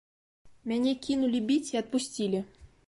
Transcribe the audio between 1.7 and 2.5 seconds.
і адпусцілі.